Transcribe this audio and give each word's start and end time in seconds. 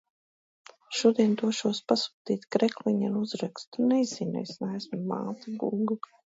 Šodien 0.99 1.35
došos 1.41 1.81
pasūtīt 1.93 2.47
krekliņu 2.55 3.11
ar 3.11 3.19
uzrakstu: 3.21 3.87
Nezinu. 3.93 4.43
Es 4.47 4.57
neesmu 4.65 5.01
māte 5.13 5.55
Gūgle. 5.67 6.01